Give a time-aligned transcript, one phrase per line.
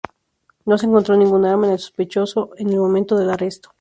[0.65, 3.69] No se encontró ningún arma en el sospechoso en el momento del arresto.